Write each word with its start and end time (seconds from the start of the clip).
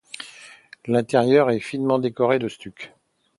L'intérieur 0.87 1.51
est 1.51 1.59
finement 1.59 1.99
décoré 1.99 2.39
de 2.39 2.47
stucs. 2.49 2.91